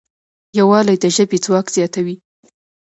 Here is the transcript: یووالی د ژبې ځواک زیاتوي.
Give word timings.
یووالی 0.57 0.95
د 1.03 1.05
ژبې 1.15 1.37
ځواک 1.45 1.67
زیاتوي. 1.75 2.15